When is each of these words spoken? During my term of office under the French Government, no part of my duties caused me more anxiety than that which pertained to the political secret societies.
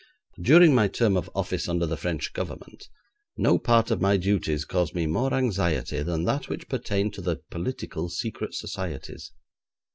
During 0.41 0.73
my 0.73 0.87
term 0.87 1.15
of 1.15 1.29
office 1.35 1.69
under 1.69 1.85
the 1.85 1.95
French 1.95 2.33
Government, 2.33 2.89
no 3.37 3.59
part 3.59 3.91
of 3.91 4.01
my 4.01 4.17
duties 4.17 4.65
caused 4.65 4.95
me 4.95 5.05
more 5.05 5.31
anxiety 5.31 6.01
than 6.01 6.23
that 6.23 6.49
which 6.49 6.67
pertained 6.67 7.13
to 7.13 7.21
the 7.21 7.41
political 7.51 8.09
secret 8.09 8.55
societies. 8.55 9.31